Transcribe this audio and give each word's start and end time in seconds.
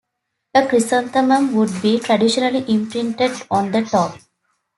A 0.55 0.65
chrysanthemum 0.67 1.53
would 1.53 1.79
be 1.79 1.99
traditionally 1.99 2.65
imprinted 2.67 3.33
on 3.51 3.71
the 3.71 3.83
top. 3.83 4.17